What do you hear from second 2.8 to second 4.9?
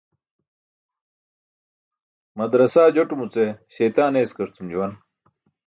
jotumuce śeytaan eeskarcum